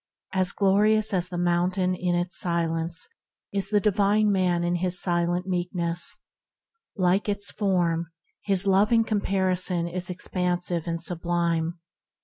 As 0.33 0.51
glorious 0.51 1.13
as 1.13 1.29
the 1.29 1.37
mountain 1.37 1.93
in 1.93 2.15
its 2.15 2.35
silent 2.39 2.89
might 2.91 3.55
is 3.59 3.69
the 3.69 3.79
divine 3.79 4.31
man 4.31 4.63
in 4.63 4.77
his 4.77 4.99
silent 4.99 5.45
Meek 5.45 5.69
ness; 5.75 6.17
like 6.95 7.29
its 7.29 7.51
form, 7.51 8.07
his 8.43 8.65
loving 8.65 9.03
compassion 9.03 9.87
is 9.87 10.09
expansive 10.09 10.87
and 10.87 10.99
sublime. 11.03 11.77